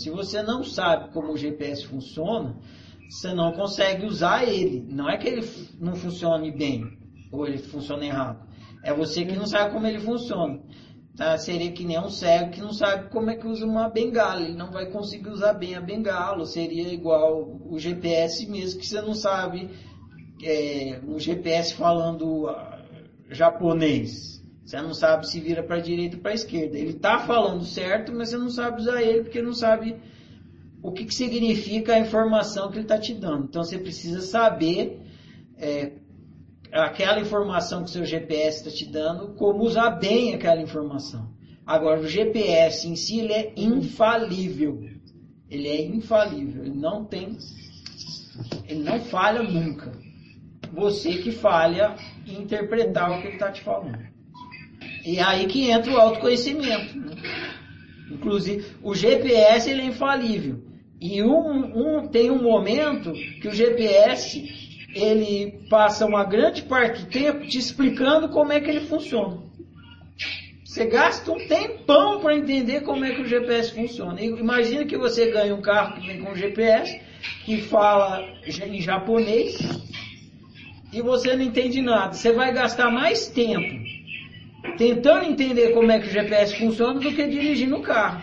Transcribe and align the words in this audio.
Se 0.00 0.08
você 0.08 0.42
não 0.42 0.64
sabe 0.64 1.12
como 1.12 1.32
o 1.32 1.36
GPS 1.36 1.86
funciona, 1.86 2.56
você 3.06 3.34
não 3.34 3.52
consegue 3.52 4.06
usar 4.06 4.48
ele. 4.48 4.86
Não 4.88 5.10
é 5.10 5.18
que 5.18 5.28
ele 5.28 5.46
não 5.78 5.94
funcione 5.94 6.50
bem 6.50 6.98
ou 7.30 7.46
ele 7.46 7.58
funcione 7.58 8.06
errado. 8.06 8.48
É 8.82 8.94
você 8.94 9.26
que 9.26 9.36
não 9.36 9.46
sabe 9.46 9.74
como 9.74 9.86
ele 9.86 10.00
funciona. 10.00 10.58
Tá? 11.14 11.36
Seria 11.36 11.70
que 11.70 11.84
nem 11.84 11.98
um 11.98 12.08
cego 12.08 12.50
que 12.50 12.62
não 12.62 12.72
sabe 12.72 13.10
como 13.10 13.28
é 13.28 13.36
que 13.36 13.46
usa 13.46 13.66
uma 13.66 13.90
bengala. 13.90 14.40
Ele 14.40 14.56
não 14.56 14.70
vai 14.70 14.86
conseguir 14.86 15.28
usar 15.28 15.52
bem 15.52 15.74
a 15.74 15.82
bengala. 15.82 16.46
Seria 16.46 16.90
igual 16.90 17.60
o 17.68 17.78
GPS 17.78 18.48
mesmo, 18.48 18.80
que 18.80 18.86
você 18.86 19.02
não 19.02 19.12
sabe 19.12 19.68
é, 20.42 20.98
um 21.06 21.18
GPS 21.18 21.74
falando 21.74 22.46
uh, 22.46 22.54
japonês. 23.28 24.39
Você 24.70 24.80
não 24.80 24.94
sabe 24.94 25.28
se 25.28 25.40
vira 25.40 25.64
para 25.64 25.78
a 25.78 25.80
direita 25.80 26.14
ou 26.14 26.22
para 26.22 26.30
a 26.30 26.34
esquerda. 26.34 26.78
Ele 26.78 26.90
está 26.90 27.18
falando 27.18 27.64
certo, 27.64 28.12
mas 28.12 28.30
você 28.30 28.36
não 28.36 28.48
sabe 28.48 28.80
usar 28.80 29.02
ele 29.02 29.24
porque 29.24 29.42
não 29.42 29.52
sabe 29.52 29.96
o 30.80 30.92
que, 30.92 31.06
que 31.06 31.12
significa 31.12 31.94
a 31.94 31.98
informação 31.98 32.70
que 32.70 32.76
ele 32.76 32.84
está 32.84 32.96
te 32.96 33.12
dando. 33.12 33.46
Então 33.46 33.64
você 33.64 33.76
precisa 33.78 34.20
saber 34.20 35.00
é, 35.58 35.94
aquela 36.70 37.18
informação 37.18 37.82
que 37.82 37.90
o 37.90 37.92
seu 37.92 38.04
GPS 38.04 38.58
está 38.58 38.70
te 38.70 38.88
dando, 38.88 39.34
como 39.34 39.64
usar 39.64 39.90
bem 39.90 40.34
aquela 40.34 40.62
informação. 40.62 41.34
Agora, 41.66 41.98
o 41.98 42.06
GPS 42.06 42.86
em 42.86 42.94
si 42.94 43.18
ele 43.18 43.32
é 43.32 43.52
infalível. 43.56 44.88
Ele 45.50 45.66
é 45.66 45.84
infalível. 45.84 46.62
Ele 46.64 46.76
não 46.76 47.04
tem. 47.04 47.36
Ele 48.68 48.84
não 48.84 49.00
falha 49.00 49.42
nunca. 49.42 49.90
Você 50.72 51.14
que 51.14 51.32
falha 51.32 51.96
em 52.24 52.40
interpretar 52.40 53.10
o 53.10 53.20
que 53.20 53.26
ele 53.26 53.34
está 53.34 53.50
te 53.50 53.62
falando. 53.62 54.19
E 55.04 55.18
é 55.18 55.22
aí 55.22 55.46
que 55.46 55.70
entra 55.70 55.92
o 55.92 55.96
autoconhecimento. 55.96 56.98
Né? 56.98 57.16
Inclusive, 58.10 58.64
o 58.82 58.94
GPS 58.94 59.70
ele 59.70 59.82
é 59.82 59.86
infalível. 59.86 60.62
E 61.00 61.22
um, 61.22 61.98
um, 61.98 62.08
tem 62.08 62.30
um 62.30 62.42
momento 62.42 63.12
que 63.12 63.48
o 63.48 63.54
GPS 63.54 64.68
ele 64.94 65.66
passa 65.70 66.04
uma 66.04 66.24
grande 66.24 66.62
parte 66.62 67.04
do 67.04 67.10
tempo 67.10 67.46
te 67.46 67.58
explicando 67.58 68.28
como 68.28 68.52
é 68.52 68.60
que 68.60 68.68
ele 68.68 68.80
funciona. 68.80 69.38
Você 70.64 70.86
gasta 70.86 71.32
um 71.32 71.48
tempão 71.48 72.20
para 72.20 72.36
entender 72.36 72.82
como 72.82 73.04
é 73.04 73.14
que 73.14 73.22
o 73.22 73.26
GPS 73.26 73.74
funciona. 73.74 74.20
Imagina 74.20 74.84
que 74.84 74.96
você 74.96 75.30
ganha 75.30 75.54
um 75.54 75.62
carro 75.62 75.94
que 75.94 76.06
vem 76.06 76.20
com 76.20 76.34
GPS, 76.34 77.00
que 77.44 77.62
fala 77.62 78.24
em 78.46 78.80
japonês, 78.80 79.58
e 80.92 81.00
você 81.00 81.34
não 81.34 81.42
entende 81.42 81.80
nada. 81.80 82.12
Você 82.12 82.32
vai 82.32 82.52
gastar 82.52 82.90
mais 82.90 83.26
tempo 83.26 83.99
tentando 84.80 85.26
entender 85.26 85.74
como 85.74 85.92
é 85.92 86.00
que 86.00 86.08
o 86.08 86.10
GPS 86.10 86.56
funciona 86.56 86.98
do 86.98 87.12
que 87.12 87.26
dirigindo 87.26 87.76
o 87.76 87.82
carro. 87.82 88.22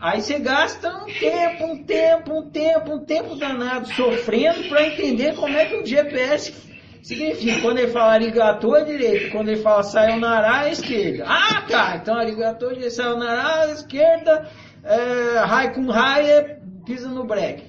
Aí 0.00 0.22
você 0.22 0.38
gasta 0.38 0.88
um 0.88 1.04
tempo, 1.04 1.64
um 1.66 1.84
tempo, 1.84 2.32
um 2.32 2.50
tempo, 2.50 2.94
um 2.94 3.04
tempo 3.04 3.34
danado 3.34 3.92
sofrendo 3.92 4.66
para 4.70 4.86
entender 4.86 5.34
como 5.34 5.54
é 5.54 5.66
que 5.66 5.74
o 5.74 5.84
GPS 5.84 6.54
significa. 7.02 7.60
Quando 7.60 7.76
ele 7.76 7.92
fala 7.92 8.14
arigato 8.14 8.74
é 8.74 8.84
direita, 8.84 9.30
quando 9.30 9.50
ele 9.50 9.60
fala 9.60 9.82
sayonara 9.82 10.66
é 10.66 10.72
esquerda. 10.72 11.26
Ah, 11.26 11.62
tá, 11.68 11.98
então 12.00 12.14
arigato 12.14 12.70
é 12.70 12.88
sayonara 12.88 13.68
é 13.68 13.72
esquerda, 13.72 14.48
é, 14.82 15.68
com 15.74 15.92
hai 15.92 16.30
é 16.30 16.58
pisa 16.86 17.10
no 17.10 17.26
break. 17.26 17.64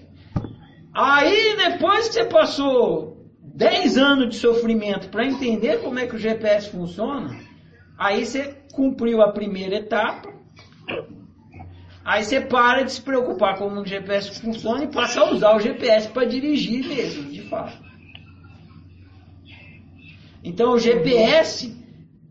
Aí 0.94 1.57
depois 1.57 2.07
que 2.07 2.13
você 2.13 2.23
passou 2.23 3.17
10 3.53 3.97
anos 3.97 4.30
de 4.30 4.36
sofrimento 4.36 5.09
para 5.09 5.25
entender 5.25 5.81
como 5.81 6.00
é 6.00 6.08
que 6.08 6.16
o 6.16 6.19
GPS 6.19 6.69
funciona, 6.69 7.38
aí 7.97 8.25
você 8.25 8.56
cumpriu 8.72 9.22
a 9.22 9.31
primeira 9.31 9.75
etapa, 9.75 10.39
Aí 12.09 12.23
você 12.23 12.41
para 12.41 12.81
de 12.81 12.94
se 12.94 13.02
preocupar 13.03 13.56
como 13.59 13.81
o 13.81 13.86
GPS 13.86 14.41
funciona 14.41 14.83
e 14.83 14.88
passa 14.88 15.19
a 15.19 15.31
usar 15.31 15.56
o 15.56 15.59
GPS 15.59 16.09
para 16.09 16.25
dirigir 16.25 16.88
mesmo, 16.88 17.30
de 17.30 17.44
fato. 17.44 17.78
Então 20.44 20.72
o 20.73 20.79
GPS, 20.79 21.72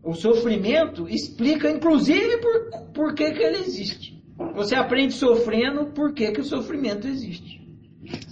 o 0.03 0.13
sofrimento, 0.13 1.07
explica 1.07 1.71
inclusive 1.71 2.37
por, 2.41 2.87
por 2.93 3.13
que, 3.13 3.31
que 3.31 3.41
ele 3.41 3.59
existe. 3.59 4.21
Você 4.53 4.75
aprende 4.75 5.13
sofrendo 5.13 5.85
por 5.93 6.13
que, 6.13 6.33
que 6.33 6.41
o 6.41 6.45
sofrimento 6.45 7.07
existe. 7.07 7.68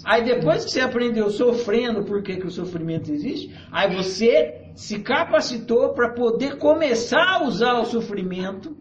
Aí 0.04 0.24
depois 0.24 0.66
que 0.66 0.72
você 0.72 0.80
aprendeu 0.80 1.30
sofrendo 1.30 2.04
por 2.04 2.22
que, 2.22 2.38
que 2.38 2.48
o 2.48 2.52
sofrimento 2.52 3.12
existe, 3.12 3.54
aí 3.72 3.96
você 3.96 4.72
se 4.76 5.00
capacitou 5.00 5.94
para 5.94 6.10
poder 6.10 6.58
começar 6.58 7.36
a 7.36 7.44
usar 7.44 7.80
o 7.80 7.86
sofrimento 7.86 8.78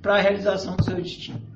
para 0.00 0.16
a 0.16 0.20
realização 0.20 0.76
do 0.76 0.84
seu 0.84 0.96
destino. 0.96 1.55